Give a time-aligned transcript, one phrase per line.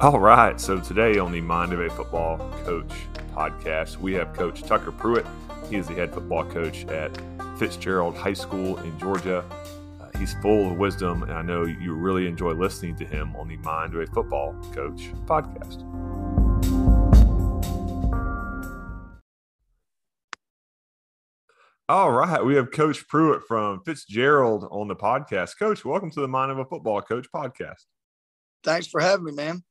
[0.00, 0.60] All right.
[0.60, 2.92] So today on the Mind of a Football Coach
[3.32, 5.26] podcast, we have Coach Tucker Pruitt.
[5.68, 7.20] He is the head football coach at
[7.58, 9.44] Fitzgerald High School in Georgia.
[10.00, 13.48] Uh, he's full of wisdom, and I know you really enjoy listening to him on
[13.48, 15.82] the Mind of a Football Coach podcast.
[21.88, 25.58] All right, we have Coach Pruitt from Fitzgerald on the podcast.
[25.58, 27.82] Coach, welcome to the Mind of a Football Coach podcast.
[28.62, 29.64] Thanks for having me, man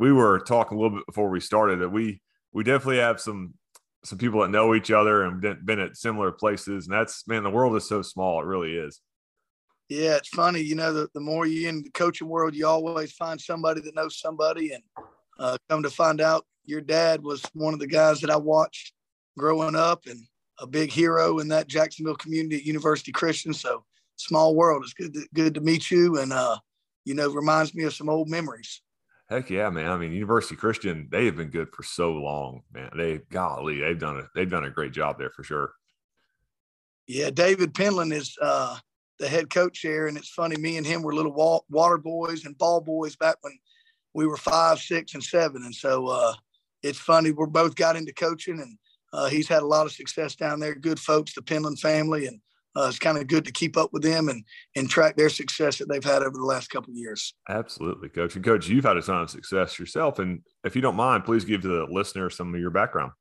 [0.00, 2.22] we were talking a little bit before we started that we
[2.52, 3.54] we definitely have some
[4.02, 6.86] some people that know each other and been at similar places.
[6.86, 8.40] And that's man the world is so small.
[8.40, 9.00] It really is.
[9.90, 13.12] Yeah it's funny you know the, the more you in the coaching world you always
[13.12, 14.72] find somebody that knows somebody.
[14.72, 14.82] And
[15.38, 18.92] uh, come to find out your dad was one of the guys that i watched
[19.38, 20.18] growing up and
[20.60, 23.52] a big hero in that jacksonville community at university christian.
[23.52, 23.84] So
[24.16, 24.82] small world.
[24.82, 26.56] It's good to, good to meet you and uh,
[27.04, 28.80] you know reminds me of some old memories
[29.30, 29.88] Heck yeah, man.
[29.88, 32.90] I mean, University Christian, they have been good for so long, man.
[32.96, 35.72] They golly, they've done a they've done a great job there for sure.
[37.06, 38.76] Yeah, David Penland is uh,
[39.20, 40.56] the head coach there, and it's funny.
[40.56, 43.56] Me and him were little water boys and ball boys back when
[44.14, 46.34] we were five, six, and seven, and so uh,
[46.82, 47.30] it's funny.
[47.30, 48.76] We're both got into coaching, and
[49.12, 50.74] uh, he's had a lot of success down there.
[50.74, 52.40] Good folks, the Penland family, and
[52.76, 54.44] uh, it's kind of good to keep up with them and
[54.76, 57.34] and track their success that they've had over the last couple of years.
[57.48, 58.36] Absolutely, coach.
[58.36, 60.18] And coach, you've had a ton of success yourself.
[60.18, 63.12] And if you don't mind, please give the listener some of your background.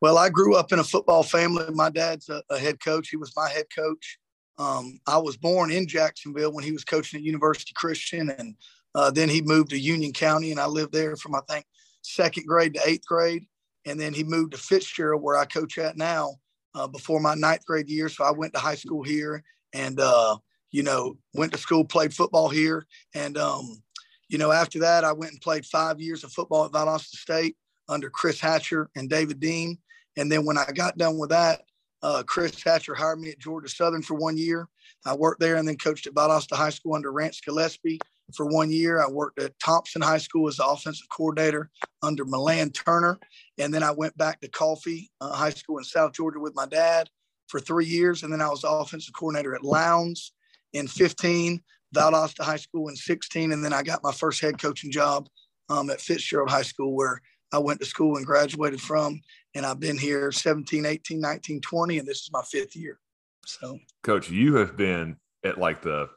[0.00, 1.64] Well, I grew up in a football family.
[1.72, 3.08] My dad's a, a head coach.
[3.08, 4.18] He was my head coach.
[4.58, 8.54] Um, I was born in Jacksonville when he was coaching at University Christian, and
[8.94, 11.64] uh, then he moved to Union County, and I lived there from I think
[12.02, 13.46] second grade to eighth grade,
[13.86, 16.36] and then he moved to Fitzgerald, where I coach at now
[16.76, 18.08] uh, before my ninth grade year.
[18.08, 20.36] So I went to high school here and, uh,
[20.70, 22.86] you know, went to school, played football here.
[23.14, 23.82] And, um,
[24.28, 27.56] you know, after that, I went and played five years of football at Valdosta State
[27.88, 29.78] under Chris Hatcher and David Dean.
[30.18, 31.62] And then when I got done with that,
[32.02, 34.68] uh, Chris Hatcher hired me at Georgia Southern for one year.
[35.06, 38.00] I worked there and then coached at Valdosta High School under Rance Gillespie
[38.34, 39.00] for one year.
[39.00, 41.70] I worked at Thomson High School as the offensive coordinator
[42.02, 43.18] under Milan Turner.
[43.58, 46.66] And then I went back to Coffee uh, High School in South Georgia with my
[46.66, 47.08] dad
[47.48, 48.22] for three years.
[48.22, 50.32] And then I was offensive coordinator at Lowndes
[50.72, 51.62] in 15,
[51.94, 53.52] Valdosta High School in 16.
[53.52, 55.28] And then I got my first head coaching job
[55.68, 57.20] um, at Fitzgerald High School, where
[57.52, 59.20] I went to school and graduated from.
[59.54, 62.98] And I've been here 17, 18, 19, 20, and this is my fifth year.
[63.46, 66.08] So, Coach, you have been at like the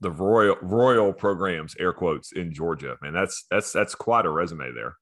[0.00, 2.96] the royal royal programs air quotes in Georgia.
[3.02, 4.96] Man, that's that's that's quite a resume there.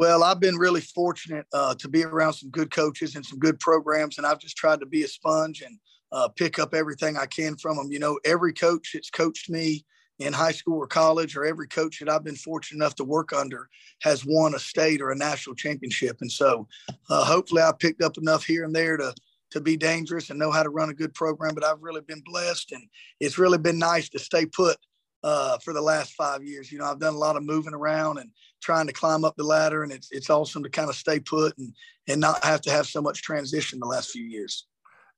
[0.00, 3.60] Well, I've been really fortunate uh, to be around some good coaches and some good
[3.60, 5.78] programs, and I've just tried to be a sponge and
[6.10, 7.92] uh, pick up everything I can from them.
[7.92, 9.84] You know, every coach that's coached me
[10.18, 13.34] in high school or college, or every coach that I've been fortunate enough to work
[13.34, 13.68] under,
[14.00, 16.16] has won a state or a national championship.
[16.22, 16.66] And so,
[17.10, 19.14] uh, hopefully, I picked up enough here and there to
[19.50, 21.54] to be dangerous and know how to run a good program.
[21.54, 22.82] But I've really been blessed, and
[23.20, 24.78] it's really been nice to stay put
[25.22, 26.70] uh, for the last five years.
[26.70, 28.30] You know, I've done a lot of moving around and
[28.62, 31.56] trying to climb up the ladder, and it's it's awesome to kind of stay put
[31.58, 31.74] and
[32.08, 34.66] and not have to have so much transition the last few years.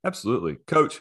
[0.05, 1.01] Absolutely, Coach.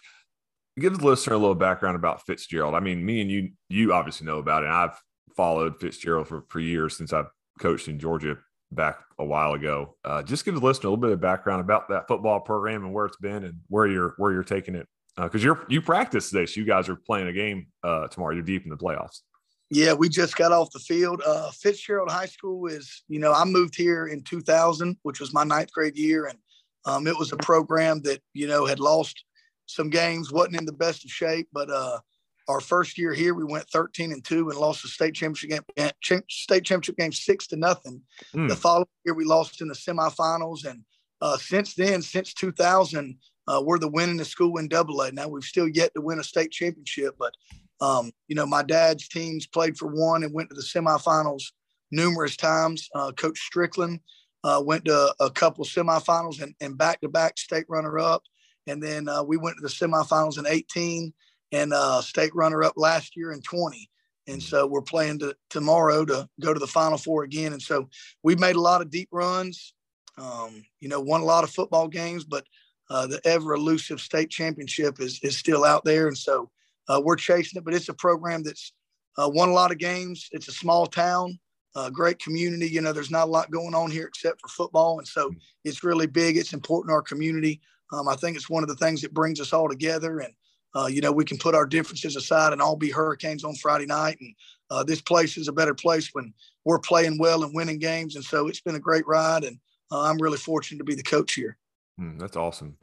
[0.79, 2.75] Give the listener a little background about Fitzgerald.
[2.75, 4.67] I mean, me and you, you obviously know about it.
[4.67, 4.97] And I've
[5.35, 7.27] followed Fitzgerald for, for years since I've
[7.59, 8.37] coached in Georgia
[8.71, 9.97] back a while ago.
[10.05, 12.93] Uh, just give the listener a little bit of background about that football program and
[12.93, 14.87] where it's been and where you're where you're taking it.
[15.15, 18.33] Because uh, you're you practice this, you guys are playing a game uh, tomorrow.
[18.33, 19.21] You're deep in the playoffs.
[19.69, 21.21] Yeah, we just got off the field.
[21.25, 25.45] Uh, Fitzgerald High School is, you know, I moved here in 2000, which was my
[25.45, 26.37] ninth grade year, and
[26.83, 29.23] um, it was a program that you know had lost
[29.67, 31.99] some games, wasn't in the best of shape, but uh,
[32.47, 35.61] our first year here, we went 13 and two and lost the state championship game,
[35.77, 38.01] eh, state championship game six to nothing.
[38.35, 38.49] Mm.
[38.49, 40.83] The following year, we lost in the semifinals, and
[41.21, 43.17] uh, since then, since 2000,
[43.51, 45.11] uh, we're the winningest school in Double A.
[45.11, 47.33] Now we've still yet to win a state championship, but
[47.81, 51.43] um, you know my dad's teams played for one and went to the semifinals
[51.91, 52.87] numerous times.
[52.95, 53.99] Uh, Coach Strickland
[54.43, 58.23] uh, went to a couple semifinals and back to back state runner up,
[58.67, 61.13] and then uh, we went to the semifinals in 18
[61.51, 63.89] and uh, state runner up last year in 20.
[64.27, 64.43] And mm.
[64.43, 67.53] so we're playing to, tomorrow to go to the Final Four again.
[67.53, 67.89] And so
[68.23, 69.73] we've made a lot of deep runs,
[70.17, 72.45] um, you know, won a lot of football games, but
[72.91, 76.07] uh, the ever elusive state championship is, is still out there.
[76.07, 76.49] And so
[76.89, 78.73] uh, we're chasing it, but it's a program that's
[79.17, 80.27] uh, won a lot of games.
[80.33, 81.39] It's a small town,
[81.77, 82.67] a great community.
[82.67, 84.99] You know, there's not a lot going on here except for football.
[84.99, 85.31] And so
[85.63, 86.35] it's really big.
[86.35, 87.61] It's important to our community.
[87.93, 90.19] Um, I think it's one of the things that brings us all together.
[90.19, 90.33] And
[90.75, 93.85] uh, you know, we can put our differences aside and all be hurricanes on Friday
[93.85, 94.17] night.
[94.19, 94.35] And
[94.69, 96.33] uh, this place is a better place when
[96.65, 98.15] we're playing well and winning games.
[98.15, 99.45] And so it's been a great ride.
[99.45, 99.59] And
[99.91, 101.57] uh, I'm really fortunate to be the coach here.
[102.01, 102.77] Mm, that's awesome.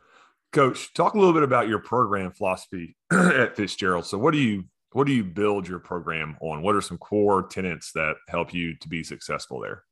[0.52, 4.06] Coach, talk a little bit about your program philosophy at Fitzgerald.
[4.06, 6.62] So what do you what do you build your program on?
[6.62, 9.82] What are some core tenets that help you to be successful there?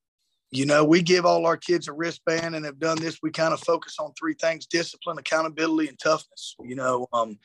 [0.52, 3.18] You know, we give all our kids a wristband and have done this.
[3.22, 6.54] We kind of focus on three things discipline, accountability, and toughness.
[6.64, 7.38] You know, um,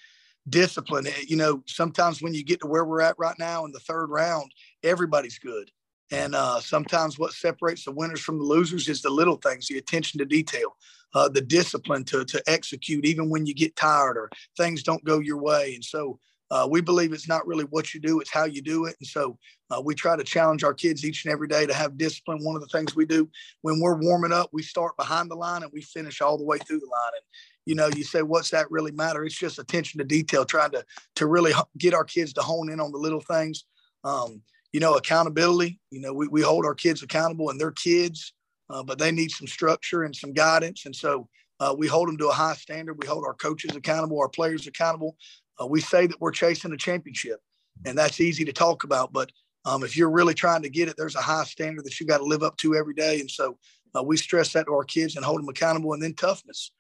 [0.48, 1.07] discipline.
[1.07, 3.80] Eh, you know, sometimes when you get to where we're at right now in the
[3.80, 4.51] third round,
[4.83, 5.69] everybody's good.
[6.12, 9.78] And uh, sometimes what separates the winners from the losers is the little things, the
[9.78, 10.75] attention to detail,
[11.13, 15.19] uh, the discipline to, to execute, even when you get tired or things don't go
[15.19, 15.74] your way.
[15.75, 16.19] And so
[16.52, 18.96] uh, we believe it's not really what you do, it's how you do it.
[19.00, 19.38] And so
[19.69, 22.44] uh, we try to challenge our kids each and every day to have discipline.
[22.44, 23.30] One of the things we do
[23.62, 26.58] when we're warming up, we start behind the line and we finish all the way
[26.58, 27.12] through the line.
[27.16, 27.24] And
[27.66, 29.24] you know, you say, what's that really matter?
[29.24, 30.84] It's just attention to detail, trying to
[31.16, 33.66] to really get our kids to hone in on the little things.
[34.04, 34.42] Um,
[34.74, 35.80] you know, accountability.
[35.92, 38.34] You know, we, we hold our kids accountable, and they're kids,
[38.71, 40.85] uh, but they need some structure and some guidance.
[40.85, 41.27] And so
[41.59, 43.01] uh, we hold them to a high standard.
[43.01, 45.15] We hold our coaches accountable, our players accountable.
[45.62, 47.39] Uh, we say that we're chasing a championship,
[47.85, 49.13] and that's easy to talk about.
[49.13, 49.31] But
[49.65, 52.18] um, if you're really trying to get it, there's a high standard that you got
[52.18, 53.19] to live up to every day.
[53.19, 53.57] And so
[53.95, 55.94] uh, we stress that to our kids and hold them accountable.
[55.94, 56.71] And then toughness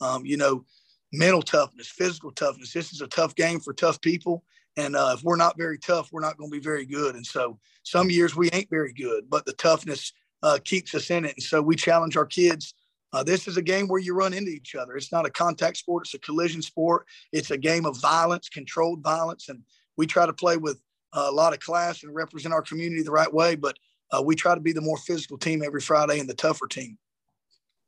[0.00, 0.64] um, you know,
[1.12, 2.72] mental toughness, physical toughness.
[2.72, 4.44] This is a tough game for tough people.
[4.76, 7.16] And uh, if we're not very tough, we're not going to be very good.
[7.16, 10.12] And so some years we ain't very good, but the toughness
[10.42, 11.34] uh, keeps us in it.
[11.36, 12.74] And so we challenge our kids.
[13.12, 14.96] Uh, this is a game where you run into each other.
[14.96, 17.06] It's not a contact sport, it's a collision sport.
[17.32, 19.48] It's a game of violence, controlled violence.
[19.48, 19.62] And
[19.96, 20.80] we try to play with
[21.12, 23.56] a lot of class and represent our community the right way.
[23.56, 23.76] But
[24.12, 26.98] uh, we try to be the more physical team every Friday and the tougher team.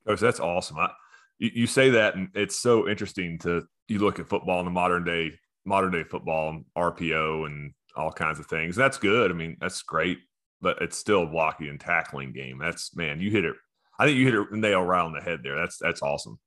[0.06, 0.78] Coach, that's awesome.
[0.78, 0.90] I,
[1.38, 4.70] you, you say that, and it's so interesting to you look at football in the
[4.70, 5.32] modern day,
[5.64, 8.74] modern day football, RPO, and all kinds of things.
[8.74, 9.30] That's good.
[9.30, 10.18] I mean, that's great,
[10.62, 12.58] but it's still a blocking and tackling game.
[12.58, 13.56] That's man, you hit it.
[13.98, 15.56] I think you hit it nail right on the head there.
[15.56, 16.38] That's that's awesome.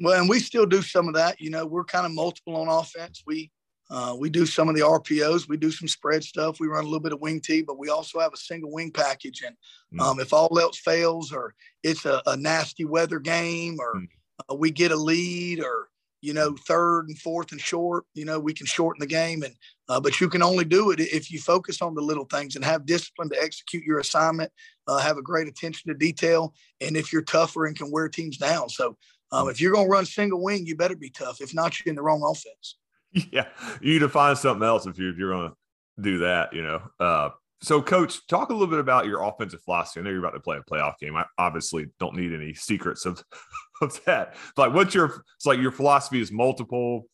[0.00, 1.40] Well, and we still do some of that.
[1.40, 3.22] You know, we're kind of multiple on offense.
[3.26, 3.50] We
[3.90, 5.48] uh, we do some of the RPOs.
[5.48, 6.60] We do some spread stuff.
[6.60, 8.92] We run a little bit of wing T, but we also have a single wing
[8.92, 9.42] package.
[9.44, 9.56] And
[9.92, 10.00] mm.
[10.00, 14.06] um, if all else fails, or it's a, a nasty weather game, or mm
[14.48, 15.88] uh, we get a lead or
[16.20, 19.54] you know third and fourth and short you know we can shorten the game and
[19.90, 22.64] uh, but you can only do it if you focus on the little things and
[22.64, 24.50] have discipline to execute your assignment
[24.86, 28.38] uh, have a great attention to detail and if you're tougher and can wear teams
[28.38, 28.96] down so
[29.32, 31.90] um, if you're going to run single wing you better be tough if not you're
[31.90, 32.76] in the wrong offense
[33.32, 33.48] yeah
[33.82, 35.56] you need to find something else if, you, if you're going to
[36.00, 37.28] do that you know uh,
[37.62, 40.00] so, coach, talk a little bit about your offensive philosophy.
[40.00, 41.14] I know you're about to play a playoff game.
[41.14, 43.22] I obviously don't need any secrets of,
[43.82, 44.34] of that.
[44.56, 45.24] Like, what's your?
[45.36, 47.06] It's like your philosophy is multiple.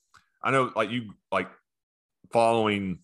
[0.45, 1.49] I know, like you like
[2.33, 2.99] following.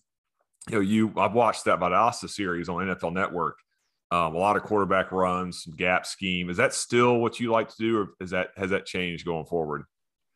[0.69, 3.57] You know, you I've watched that Valdosta series on NFL Network.
[4.11, 6.49] Um, a lot of quarterback runs, some gap scheme.
[6.49, 9.45] Is that still what you like to do, or is that has that changed going
[9.45, 9.83] forward?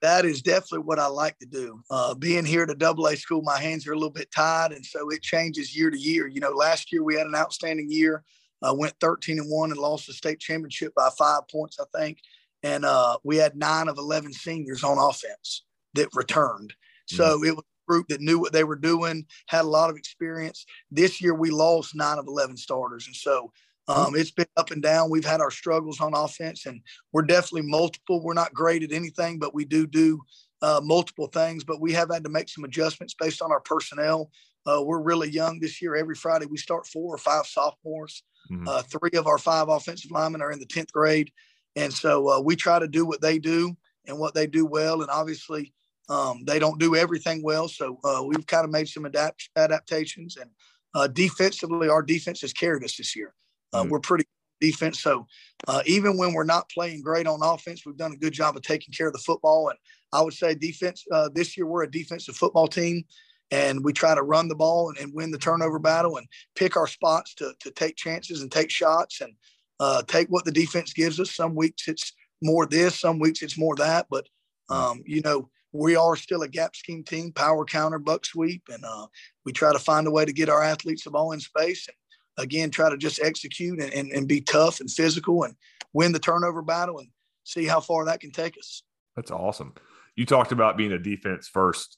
[0.01, 1.81] that is definitely what I like to do.
[1.89, 4.71] Uh, being here at a double A school, my hands are a little bit tied,
[4.71, 6.27] and so it changes year to year.
[6.27, 8.23] You know, last year we had an outstanding year,
[8.61, 12.19] uh, went 13 and one and lost the state championship by five points, I think.
[12.63, 15.63] And uh, we had nine of 11 seniors on offense
[15.93, 16.73] that returned.
[17.07, 17.45] So mm-hmm.
[17.45, 20.65] it was group that knew what they were doing, had a lot of experience.
[20.91, 23.51] This year we lost nine of 11 starters, and so
[23.87, 25.09] um, it's been up and down.
[25.09, 26.81] We've had our struggles on offense, and
[27.13, 28.21] we're definitely multiple.
[28.21, 30.21] We're not great at anything, but we do do
[30.61, 31.63] uh, multiple things.
[31.63, 34.29] But we have had to make some adjustments based on our personnel.
[34.65, 35.95] Uh, we're really young this year.
[35.95, 38.23] Every Friday, we start four or five sophomores.
[38.51, 38.67] Mm-hmm.
[38.67, 41.31] Uh, three of our five offensive linemen are in the 10th grade.
[41.77, 45.01] And so uh, we try to do what they do and what they do well.
[45.01, 45.73] And obviously,
[46.09, 47.67] um, they don't do everything well.
[47.67, 50.37] So uh, we've kind of made some adapt- adaptations.
[50.37, 50.49] And
[50.95, 53.33] uh, defensively, our defense has carried us this year.
[53.73, 53.91] Uh, mm-hmm.
[53.91, 54.25] We're pretty
[54.59, 55.01] defense.
[55.01, 55.27] So
[55.67, 58.63] uh, even when we're not playing great on offense, we've done a good job of
[58.63, 59.69] taking care of the football.
[59.69, 59.77] And
[60.13, 63.03] I would say defense uh, this year we're a defensive football team,
[63.51, 66.75] and we try to run the ball and, and, win the turnover battle and pick
[66.75, 69.33] our spots to to take chances and take shots and
[69.79, 71.35] uh, take what the defense gives us.
[71.35, 74.07] Some weeks it's more this, some weeks it's more that.
[74.09, 74.27] But
[74.69, 78.83] um, you know we are still a gap scheme team, power counter, buck sweep, and
[78.83, 79.07] uh,
[79.45, 81.87] we try to find a way to get our athletes the ball in space.
[81.87, 85.55] And, again, try to just execute and, and, and be tough and physical and
[85.93, 87.09] win the turnover battle and
[87.43, 88.83] see how far that can take us.
[89.15, 89.73] That's awesome.
[90.15, 91.97] You talked about being a defense first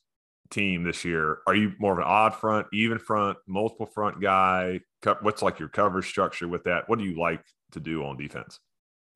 [0.49, 1.39] team this year.
[1.47, 4.81] Are you more of an odd front, even front, multiple front guy?
[5.21, 6.87] What's like your coverage structure with that?
[6.87, 8.59] What do you like to do on defense?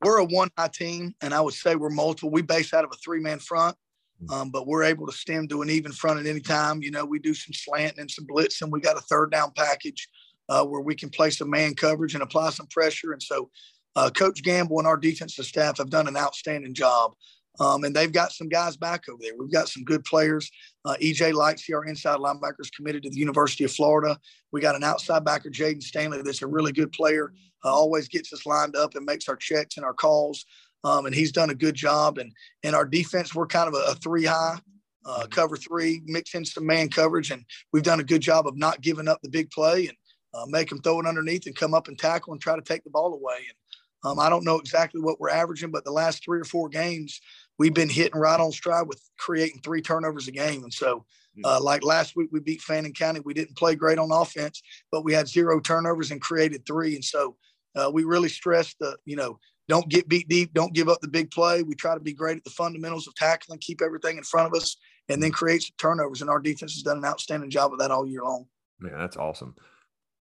[0.03, 2.29] We're a one high team, and I would say we're multiple.
[2.29, 3.77] We base out of a three man front.
[4.25, 4.33] Mm.
[4.33, 6.81] Um, but we're able to stem to an even front at any time.
[6.81, 8.71] You know, we do some slanting and some blitzing.
[8.71, 10.07] We got a third down package
[10.49, 13.13] uh, where we can play some man coverage and apply some pressure.
[13.13, 13.49] And so,
[13.95, 17.13] uh, Coach Gamble and our defensive staff have done an outstanding job.
[17.59, 19.33] Um, and they've got some guys back over there.
[19.37, 20.49] We've got some good players.
[20.85, 24.17] Uh, EJ Lightsey, our inside linebacker, is committed to the University of Florida.
[24.51, 27.31] We got an outside backer, Jaden Stanley, that's a really good player.
[27.63, 30.45] Uh, always gets us lined up and makes our checks and our calls.
[30.83, 32.17] Um, and he's done a good job.
[32.17, 32.31] And
[32.63, 34.59] and our defense, we're kind of a, a three high,
[35.05, 35.29] uh, mm-hmm.
[35.29, 38.81] cover three, mix in some man coverage, and we've done a good job of not
[38.81, 39.97] giving up the big play and
[40.33, 42.83] uh, make them throw it underneath and come up and tackle and try to take
[42.83, 43.37] the ball away.
[43.37, 43.57] And
[44.05, 47.21] um, I don't know exactly what we're averaging, but the last three or four games,
[47.57, 50.63] we've been hitting right on stride with creating three turnovers a game.
[50.63, 51.05] And so,
[51.37, 51.41] mm.
[51.45, 53.21] uh, like last week, we beat Fannin County.
[53.21, 54.61] We didn't play great on offense,
[54.91, 56.95] but we had zero turnovers and created three.
[56.95, 57.37] And so,
[57.75, 59.39] uh, we really stressed the, you know,
[59.69, 61.63] don't get beat deep, don't give up the big play.
[61.63, 64.53] We try to be great at the fundamentals of tackling, keep everything in front of
[64.53, 64.77] us,
[65.09, 66.21] and then create some turnovers.
[66.21, 68.45] And our defense has done an outstanding job of that all year long.
[68.79, 69.55] Man, that's awesome.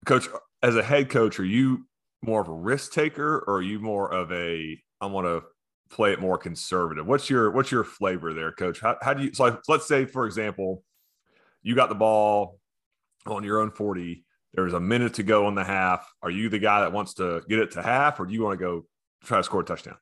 [0.04, 0.28] Coach,
[0.62, 1.86] as a head coach, are you
[2.22, 5.42] more of a risk taker or are you more of a I want to
[5.94, 7.06] play it more conservative?
[7.06, 8.80] What's your what's your flavor there, coach?
[8.80, 10.82] How, how do you so let's say for example,
[11.62, 12.58] you got the ball
[13.26, 14.24] on your own 40.
[14.54, 16.10] There's a minute to go in the half.
[16.22, 18.58] Are you the guy that wants to get it to half or do you want
[18.58, 18.86] to go
[19.24, 19.96] try to score a touchdown?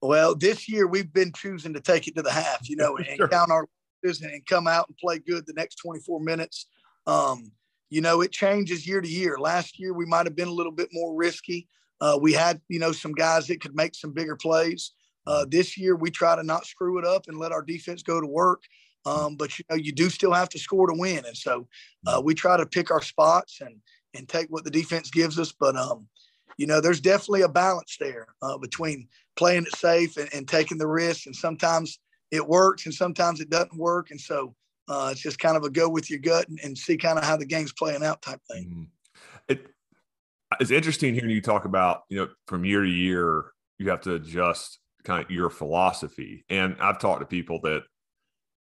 [0.00, 3.16] Well, this year we've been choosing to take it to the half, you know, and
[3.16, 3.28] sure.
[3.28, 3.66] count our
[4.04, 6.66] losses and come out and play good the next 24 minutes.
[7.06, 7.52] Um,
[7.90, 9.38] you know, it changes year to year.
[9.38, 11.68] Last year, we might have been a little bit more risky.
[12.00, 14.92] Uh, we had, you know, some guys that could make some bigger plays.
[15.26, 18.20] Uh, this year, we try to not screw it up and let our defense go
[18.20, 18.62] to work.
[19.06, 21.66] Um, but you know, you do still have to score to win, and so
[22.06, 23.76] uh, we try to pick our spots and
[24.14, 25.52] and take what the defense gives us.
[25.52, 26.08] But um,
[26.56, 30.78] you know, there's definitely a balance there uh, between playing it safe and, and taking
[30.78, 31.26] the risk.
[31.26, 31.98] And sometimes
[32.30, 34.10] it works, and sometimes it doesn't work.
[34.10, 34.54] And so
[34.88, 37.24] uh, it's just kind of a go with your gut and, and, see kind of
[37.24, 38.64] how the game's playing out type thing.
[38.64, 38.82] Mm-hmm.
[39.48, 39.66] It,
[40.60, 44.14] it's interesting hearing you talk about, you know, from year to year, you have to
[44.14, 46.44] adjust kind of your philosophy.
[46.48, 47.82] And I've talked to people that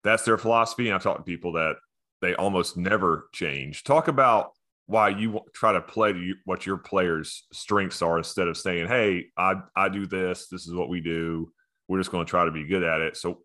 [0.04, 0.88] that's their philosophy.
[0.88, 1.78] And I've talked to people that
[2.22, 3.84] they almost never change.
[3.84, 4.52] Talk about
[4.88, 9.56] why you try to play what your players' strengths are instead of saying, "Hey, I
[9.76, 10.48] I do this.
[10.48, 11.52] This is what we do.
[11.88, 13.44] We're just going to try to be good at it." So,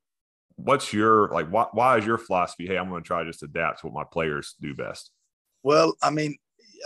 [0.57, 3.43] what's your like why, why is your philosophy hey i'm going to try to just
[3.43, 5.11] adapt to what my players do best
[5.63, 6.37] well i mean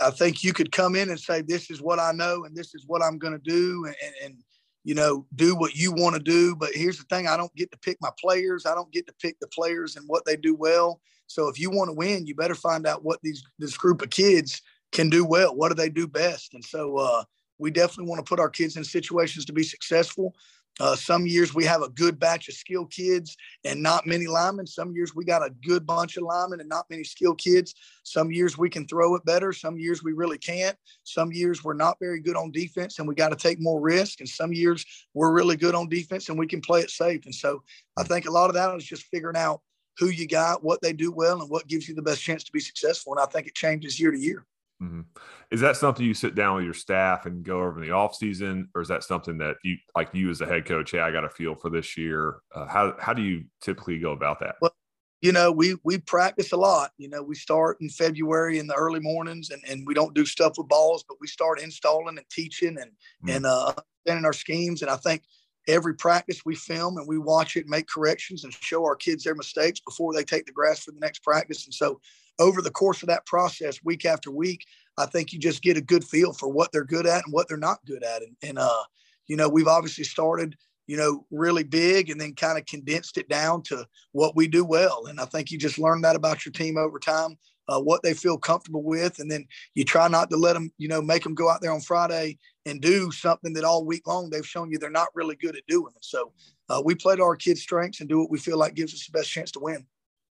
[0.01, 2.73] i think you could come in and say this is what i know and this
[2.73, 4.37] is what i'm going to do and, and
[4.83, 7.71] you know do what you want to do but here's the thing i don't get
[7.71, 10.55] to pick my players i don't get to pick the players and what they do
[10.55, 14.01] well so if you want to win you better find out what these this group
[14.01, 17.23] of kids can do well what do they do best and so uh,
[17.59, 20.33] we definitely want to put our kids in situations to be successful
[20.79, 24.67] uh, some years we have a good batch of skilled kids and not many linemen.
[24.67, 27.73] Some years we got a good bunch of linemen and not many skilled kids.
[28.03, 29.51] Some years we can throw it better.
[29.53, 30.77] Some years we really can't.
[31.03, 34.19] Some years we're not very good on defense and we got to take more risk.
[34.19, 37.25] And some years we're really good on defense and we can play it safe.
[37.25, 37.63] And so
[37.97, 39.61] I think a lot of that is just figuring out
[39.99, 42.51] who you got, what they do well, and what gives you the best chance to
[42.51, 43.13] be successful.
[43.13, 44.45] And I think it changes year to year.
[44.81, 45.01] Mm-hmm.
[45.49, 48.15] Is that something you sit down with your staff and go over in the off
[48.15, 50.91] season, or is that something that you like you as a head coach?
[50.91, 52.37] Hey, I got a feel for this year.
[52.53, 54.55] Uh, how how do you typically go about that?
[54.61, 54.75] Well,
[55.21, 56.91] you know, we we practice a lot.
[56.97, 60.25] You know, we start in February in the early mornings, and, and we don't do
[60.25, 63.29] stuff with balls, but we start installing and teaching and mm-hmm.
[63.29, 63.73] and uh,
[64.07, 64.81] understanding our schemes.
[64.83, 65.23] And I think
[65.67, 69.35] every practice we film and we watch it, make corrections, and show our kids their
[69.35, 71.65] mistakes before they take the grass for the next practice.
[71.65, 71.99] And so
[72.39, 74.65] over the course of that process, week after week,
[74.97, 77.47] I think you just get a good feel for what they're good at and what
[77.47, 78.23] they're not good at.
[78.23, 78.83] And, and uh,
[79.27, 80.55] you know, we've obviously started,
[80.87, 84.63] you know, really big and then kind of condensed it down to what we do
[84.63, 85.05] well.
[85.07, 88.13] And I think you just learn that about your team over time, uh, what they
[88.13, 89.19] feel comfortable with.
[89.19, 89.45] And then
[89.75, 92.37] you try not to let them, you know, make them go out there on Friday
[92.67, 95.65] and do something that all week long they've shown you they're not really good at
[95.67, 95.93] doing.
[96.01, 96.33] So
[96.69, 99.05] uh, we play to our kids' strengths and do what we feel like gives us
[99.05, 99.85] the best chance to win.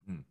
[0.07, 0.21] Hmm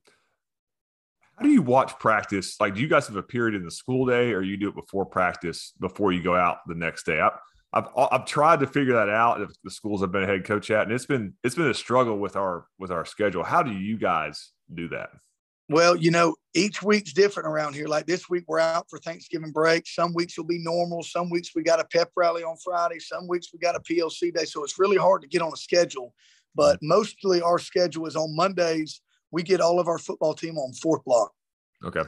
[1.42, 2.60] how do you watch practice?
[2.60, 4.74] Like, do you guys have a period in the school day, or you do it
[4.74, 7.20] before practice before you go out the next day?
[7.20, 7.30] I,
[7.72, 10.70] I've I've tried to figure that out if the schools I've been a head coach
[10.70, 13.42] at, and it's been it's been a struggle with our with our schedule.
[13.42, 15.10] How do you guys do that?
[15.72, 17.86] Well, you know, each week's different around here.
[17.86, 19.86] Like this week, we're out for Thanksgiving break.
[19.86, 21.02] Some weeks will be normal.
[21.02, 22.98] Some weeks we got a pep rally on Friday.
[22.98, 24.44] Some weeks we got a PLC day.
[24.44, 26.14] So it's really hard to get on a schedule.
[26.54, 26.88] But mm-hmm.
[26.88, 29.00] mostly our schedule is on Mondays
[29.32, 31.32] we get all of our football team on fourth block.
[31.84, 32.02] Okay.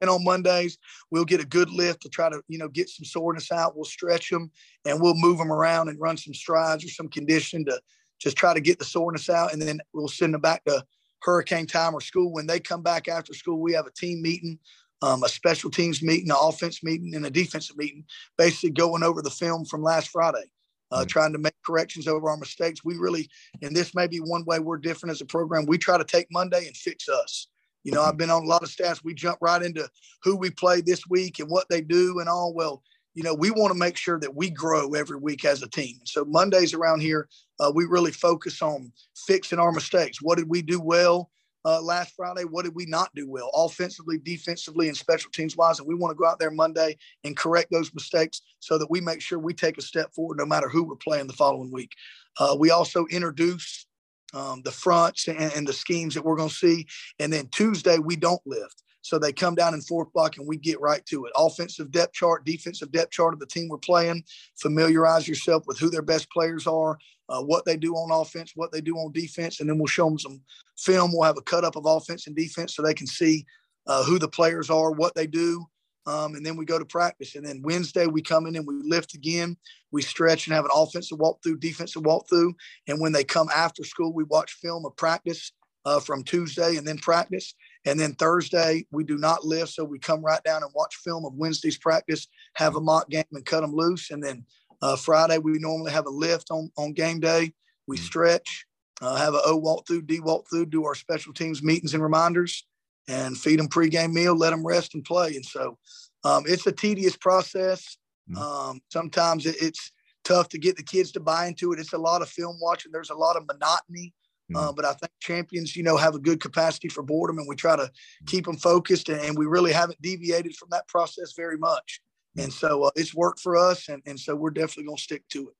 [0.00, 0.76] And on Mondays,
[1.10, 3.76] we'll get a good lift to try to, you know, get some soreness out.
[3.76, 4.50] We'll stretch them
[4.84, 7.80] and we'll move them around and run some strides or some condition to
[8.20, 10.84] just try to get the soreness out, and then we'll send them back to
[11.22, 12.32] hurricane time or school.
[12.32, 14.58] When they come back after school, we have a team meeting,
[15.02, 18.04] um, a special teams meeting, an offense meeting, and a defensive meeting,
[18.36, 20.44] basically going over the film from last Friday.
[20.90, 21.06] Uh, mm-hmm.
[21.06, 22.84] Trying to make corrections over our mistakes.
[22.84, 23.30] We really,
[23.62, 25.64] and this may be one way we're different as a program.
[25.64, 27.48] We try to take Monday and fix us.
[27.82, 29.02] You know, I've been on a lot of stats.
[29.02, 29.88] We jump right into
[30.22, 32.52] who we play this week and what they do and all.
[32.54, 32.82] Well,
[33.14, 35.98] you know, we want to make sure that we grow every week as a team.
[36.04, 37.28] So Mondays around here,
[37.60, 38.92] uh, we really focus on
[39.26, 40.22] fixing our mistakes.
[40.22, 41.30] What did we do well
[41.64, 42.44] uh, last Friday?
[42.44, 45.78] What did we not do well, offensively, defensively, and special teams wise?
[45.78, 49.00] And we want to go out there Monday and correct those mistakes so that we
[49.00, 51.92] make sure we take a step forward no matter who we're playing the following week.
[52.38, 53.86] Uh, we also introduce
[54.34, 56.86] um, the fronts and, and the schemes that we're going to see.
[57.18, 58.82] And then Tuesday, we don't lift.
[59.02, 61.32] So they come down in fourth block and we get right to it.
[61.36, 64.24] Offensive depth chart, defensive depth chart of the team we're playing.
[64.56, 68.72] Familiarize yourself with who their best players are, uh, what they do on offense, what
[68.72, 70.40] they do on defense, and then we'll show them some
[70.78, 71.12] film.
[71.12, 73.44] We'll have a cut up of offense and defense so they can see
[73.86, 75.66] uh, who the players are, what they do.
[76.06, 77.36] Um, and then we go to practice.
[77.36, 79.56] And then Wednesday we come in and we lift again.
[79.92, 82.54] We stretch and have an offensive walkthrough, defensive walkthrough.
[82.88, 85.52] And when they come after school, we watch film of practice
[85.84, 87.54] uh, from Tuesday and then practice.
[87.84, 89.72] And then Thursday, we do not lift.
[89.72, 93.24] So we come right down and watch film of Wednesday's practice, have a mock game
[93.32, 94.10] and cut them loose.
[94.10, 94.44] And then
[94.80, 97.52] uh, Friday, we normally have a lift on, on game day.
[97.86, 98.04] We mm-hmm.
[98.04, 98.66] stretch,
[99.00, 102.02] uh, have a O walk through, D walk through, do our special teams meetings and
[102.02, 102.64] reminders,
[103.08, 105.34] and feed them pregame meal, let them rest and play.
[105.34, 105.78] And so
[106.24, 107.96] um, it's a tedious process.
[108.30, 108.40] Mm-hmm.
[108.40, 109.90] Um, sometimes it, it's
[110.22, 111.80] tough to get the kids to buy into it.
[111.80, 112.92] It's a lot of film watching.
[112.92, 114.14] There's a lot of monotony
[114.54, 114.76] uh, mm.
[114.76, 117.76] but I think champions, you know, have a good capacity for boredom, and we try
[117.76, 117.90] to
[118.26, 119.08] keep them focused.
[119.08, 122.00] And, we really haven't deviated from that process very much.
[122.36, 122.44] Mm.
[122.44, 125.26] And so uh, it's worked for us, and, and so we're definitely going to stick
[125.30, 125.54] to it.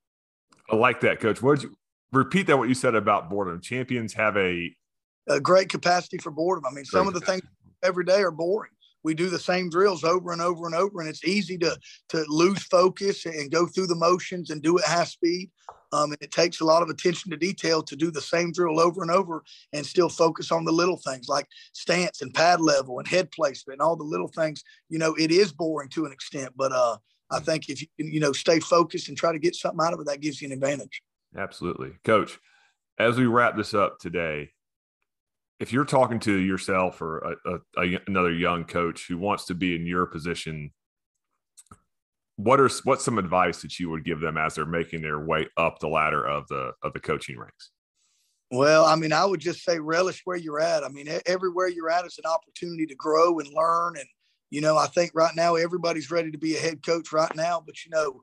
[0.71, 1.43] I like that, Coach.
[1.43, 1.77] What you
[2.13, 2.59] repeat that?
[2.59, 3.61] What you said about boredom?
[3.61, 4.75] Champions have a
[5.29, 6.65] a great capacity for boredom.
[6.69, 7.43] I mean, some of the things
[7.83, 8.73] every day are boring
[9.03, 11.77] we do the same drills over and over and over, and it's easy to
[12.11, 15.51] to lose focus and go through the motions and do it half speed.
[15.93, 18.81] Um, and it takes a lot of attention to detail to do the same drill
[18.81, 22.99] over and over and still focus on the little things like stance and pad level
[22.99, 24.65] and head placement and all the little things.
[24.89, 26.97] You know, it is boring to an extent, but uh,
[27.31, 27.45] I mm.
[27.45, 30.07] think if you you know stay focused and try to get something out of it,
[30.07, 31.03] that gives you an advantage.
[31.37, 32.39] Absolutely, Coach.
[32.99, 34.51] As we wrap this up today,
[35.59, 39.55] if you're talking to yourself or a, a, a, another young coach who wants to
[39.55, 40.73] be in your position,
[42.37, 45.49] what are what's some advice that you would give them as they're making their way
[45.57, 47.71] up the ladder of the of the coaching ranks?
[48.51, 50.85] Well, I mean, I would just say relish where you're at.
[50.85, 53.97] I mean, everywhere you're at is an opportunity to grow and learn.
[53.97, 54.07] And
[54.51, 57.63] you know, I think right now everybody's ready to be a head coach right now,
[57.65, 58.23] but you know,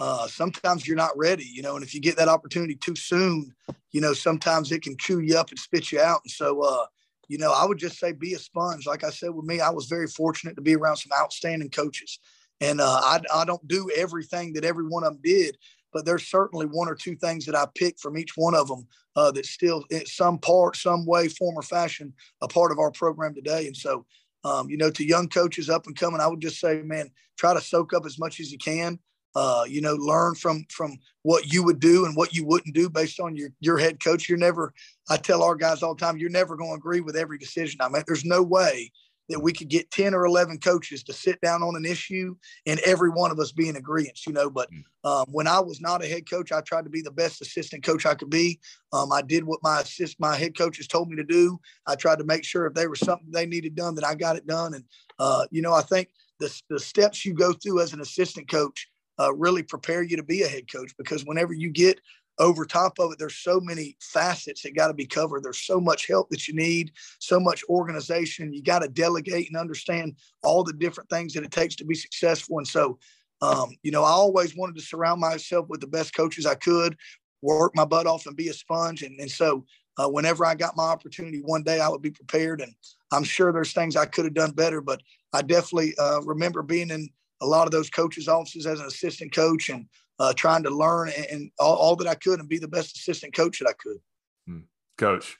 [0.00, 3.54] uh, sometimes you're not ready, you know, and if you get that opportunity too soon,
[3.90, 6.20] you know, sometimes it can chew you up and spit you out.
[6.24, 6.86] And so, uh,
[7.28, 8.86] you know, I would just say be a sponge.
[8.86, 12.20] Like I said with me, I was very fortunate to be around some outstanding coaches.
[12.60, 15.56] And uh, I, I don't do everything that every one of them did,
[15.92, 18.86] but there's certainly one or two things that I pick from each one of them
[19.16, 22.90] uh, that still, in some part, some way, form, or fashion, a part of our
[22.90, 23.66] program today.
[23.66, 24.06] And so,
[24.44, 27.54] um, you know, to young coaches up and coming, I would just say, man, try
[27.54, 28.98] to soak up as much as you can
[29.34, 32.88] uh, you know, learn from from what you would do and what you wouldn't do
[32.88, 34.28] based on your your head coach.
[34.28, 34.72] You're never,
[35.08, 37.80] I tell our guys all the time, you're never going to agree with every decision
[37.80, 38.06] I make.
[38.06, 38.90] There's no way
[39.28, 42.34] that we could get 10 or 11 coaches to sit down on an issue
[42.66, 44.48] and every one of us be in agreement, you know.
[44.48, 44.82] But mm.
[45.04, 47.84] um, when I was not a head coach, I tried to be the best assistant
[47.84, 48.58] coach I could be.
[48.92, 51.60] Um, I did what my assist, my head coaches told me to do.
[51.86, 54.36] I tried to make sure if there was something they needed done, that I got
[54.36, 54.74] it done.
[54.74, 54.84] And,
[55.18, 56.08] uh, you know, I think
[56.40, 58.88] the, the steps you go through as an assistant coach
[59.20, 62.00] uh, really prepare you to be a head coach because whenever you get
[62.38, 65.42] over top of it, there's so many facets that got to be covered.
[65.42, 68.52] There's so much help that you need, so much organization.
[68.52, 71.94] You got to delegate and understand all the different things that it takes to be
[71.94, 72.58] successful.
[72.58, 72.98] And so,
[73.42, 76.96] um, you know, I always wanted to surround myself with the best coaches I could,
[77.42, 79.02] work my butt off and be a sponge.
[79.02, 79.64] And, and so,
[79.98, 82.60] uh, whenever I got my opportunity one day, I would be prepared.
[82.60, 82.72] And
[83.12, 86.90] I'm sure there's things I could have done better, but I definitely uh, remember being
[86.90, 87.08] in
[87.40, 89.86] a lot of those coaches' offices as an assistant coach and
[90.18, 92.96] uh, trying to learn and, and all, all, that I could and be the best
[92.96, 93.98] assistant coach that I could.
[94.46, 94.60] Hmm.
[94.96, 95.36] Coach,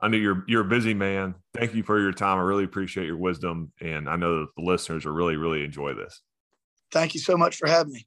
[0.00, 1.34] I know you're you're a busy man.
[1.54, 2.38] Thank you for your time.
[2.38, 5.94] I really appreciate your wisdom, and I know that the listeners will really really enjoy
[5.94, 6.22] this.
[6.92, 8.06] Thank you so much for having me.